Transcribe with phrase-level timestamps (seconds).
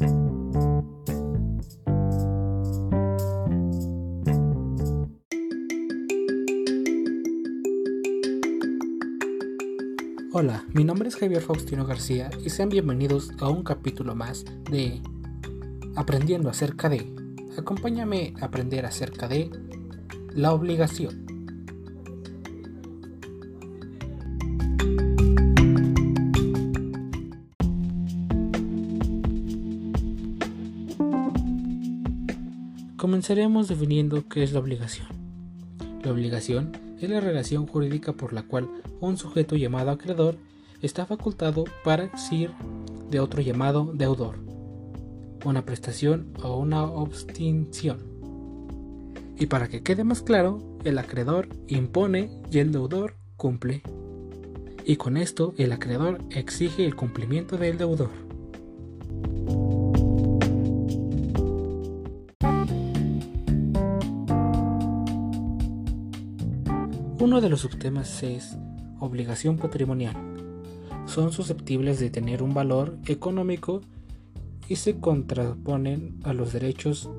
[0.00, 0.08] Hola,
[10.72, 15.02] mi nombre es Javier Faustino García y sean bienvenidos a un capítulo más de
[15.96, 17.14] Aprendiendo acerca de.
[17.58, 19.50] Acompáñame a aprender acerca de
[20.32, 21.29] la obligación.
[33.00, 35.08] Comenzaremos definiendo qué es la obligación.
[36.04, 38.68] La obligación es la relación jurídica por la cual
[39.00, 40.36] un sujeto llamado acreedor
[40.82, 42.50] está facultado para exigir
[43.08, 44.36] de otro llamado deudor
[45.46, 48.00] una prestación o una obstinción.
[49.38, 53.80] Y para que quede más claro, el acreedor impone y el deudor cumple.
[54.84, 58.29] Y con esto el acreedor exige el cumplimiento del deudor.
[67.20, 68.56] Uno de los subtemas es
[68.98, 70.16] obligación patrimonial.
[71.04, 73.82] Son susceptibles de tener un valor económico
[74.68, 77.10] y se contraponen a los derechos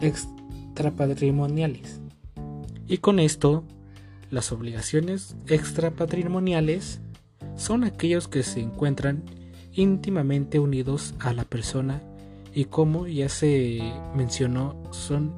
[0.00, 2.00] extrapatrimoniales.
[2.86, 3.64] Y con esto,
[4.30, 7.00] las obligaciones extrapatrimoniales
[7.56, 9.24] son aquellos que se encuentran
[9.72, 12.00] íntimamente unidos a la persona
[12.54, 15.34] y como ya se mencionó son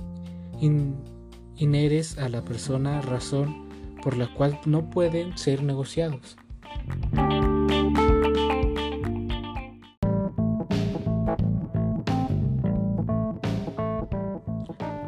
[1.56, 3.61] ineres a la persona razón
[4.02, 6.36] por la cual no pueden ser negociados.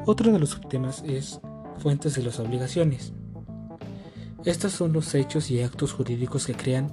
[0.06, 1.40] Otro de los subtemas es
[1.78, 3.12] fuentes de las obligaciones.
[4.44, 6.90] Estos son los hechos y actos jurídicos que crean,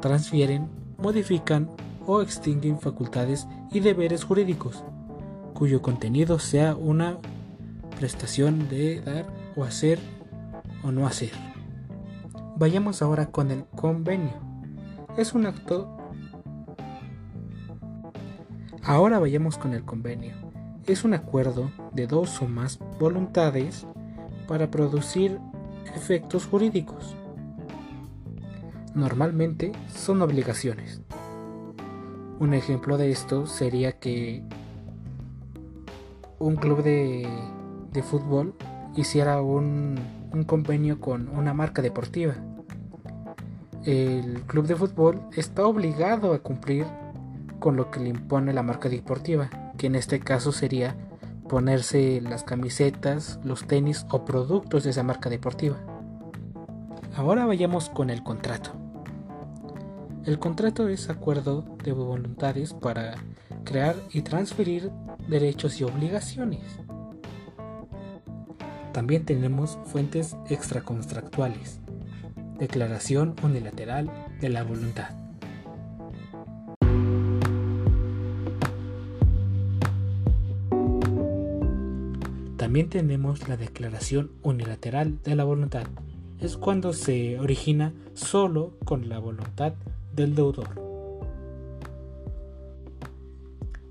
[0.00, 1.70] transfieren, modifican
[2.06, 4.82] o extinguen facultades y deberes jurídicos,
[5.52, 7.18] cuyo contenido sea una
[7.98, 9.98] prestación de dar o hacer
[10.86, 11.32] o no hacer.
[12.56, 14.34] Vayamos ahora con el convenio.
[15.16, 15.96] Es un acto...
[18.82, 20.34] Ahora vayamos con el convenio.
[20.86, 23.84] Es un acuerdo de dos o más voluntades
[24.46, 25.40] para producir
[25.96, 27.16] efectos jurídicos.
[28.94, 31.02] Normalmente son obligaciones.
[32.38, 34.44] Un ejemplo de esto sería que
[36.38, 37.28] un club de,
[37.92, 38.54] de fútbol
[38.94, 39.96] hiciera un,
[40.32, 42.34] un convenio con una marca deportiva.
[43.84, 46.86] El club de fútbol está obligado a cumplir
[47.58, 50.96] con lo que le impone la marca deportiva, que en este caso sería
[51.48, 55.76] ponerse las camisetas, los tenis o productos de esa marca deportiva.
[57.16, 58.72] Ahora vayamos con el contrato.
[60.24, 63.14] El contrato es acuerdo de voluntades para
[63.64, 64.90] crear y transferir
[65.28, 66.62] derechos y obligaciones.
[68.96, 71.80] También tenemos fuentes extracontractuales.
[72.58, 75.10] Declaración unilateral de la voluntad.
[82.56, 85.86] También tenemos la declaración unilateral de la voluntad.
[86.40, 89.74] Es cuando se origina solo con la voluntad
[90.14, 90.70] del deudor.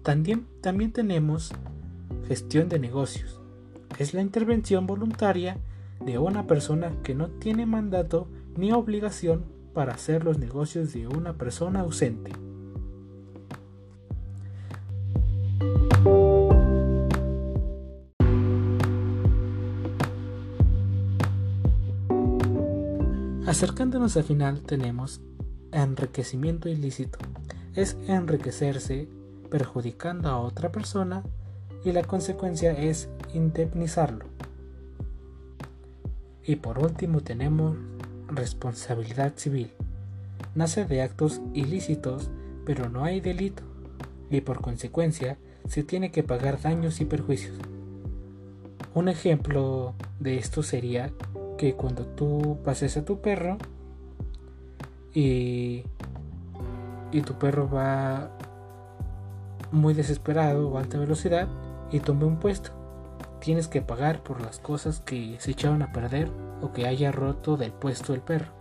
[0.01, 1.51] También, también tenemos
[2.27, 3.39] gestión de negocios
[3.97, 5.57] es la intervención voluntaria
[6.03, 11.33] de una persona que no tiene mandato ni obligación para hacer los negocios de una
[11.33, 12.31] persona ausente.
[23.47, 25.21] Acercándonos al final tenemos
[25.71, 27.19] enriquecimiento ilícito.
[27.73, 29.07] Es enriquecerse
[29.49, 31.23] perjudicando a otra persona
[31.85, 34.25] y la consecuencia es indemnizarlo.
[36.43, 37.77] Y por último tenemos
[38.27, 39.71] responsabilidad civil.
[40.55, 42.31] Nace de actos ilícitos,
[42.65, 43.61] pero no hay delito,
[44.31, 45.37] y por consecuencia
[45.67, 47.57] se tiene que pagar daños y perjuicios.
[48.95, 51.11] Un ejemplo de esto sería
[51.57, 53.57] que cuando tú pases a tu perro
[55.13, 55.83] y,
[57.11, 58.31] y tu perro va
[59.71, 61.47] muy desesperado o a alta velocidad,
[61.91, 62.71] y tomé un puesto.
[63.39, 66.29] Tienes que pagar por las cosas que se echaron a perder
[66.61, 68.51] o que haya roto del puesto del perro.